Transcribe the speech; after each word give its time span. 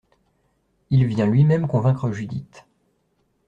Il 0.89 1.05
vient 1.05 1.27
lui-même 1.27 1.67
convaincre 1.67 2.11
Judith. 2.11 2.65